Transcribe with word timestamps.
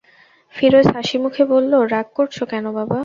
ফিরোজ 0.55 0.87
হাসিমুখে 0.95 1.43
বলল, 1.45 1.73
রাগ 1.93 2.07
করছ, 2.15 2.35
কেন 2.43 2.65
বাবা? 2.77 2.97